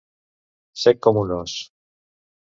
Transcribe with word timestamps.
Sec 0.83 0.99
com 1.07 1.19
un 1.23 1.33
os. 1.35 1.53